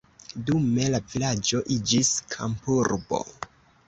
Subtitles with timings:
[0.45, 3.21] Dume la vilaĝo iĝis kampurbo.